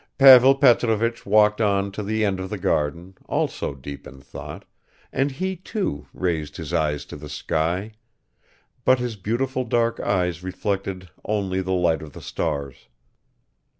[0.17, 4.65] Pavel Petrovich walked on to the end of the garden, also deep in thought,
[5.13, 7.91] and he, too, raised his eyes to the sky
[8.83, 12.87] but his beautiful dark eyes reflected only the light of the stars.